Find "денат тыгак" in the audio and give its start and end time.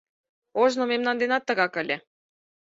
1.21-1.73